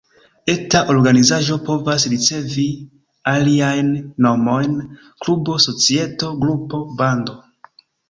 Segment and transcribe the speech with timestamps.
[0.51, 2.65] Eta organizaĵo povas ricevi
[3.35, 3.93] aliajn
[4.29, 4.77] nomojn:
[5.07, 7.43] klubo, societo, grupo, bando.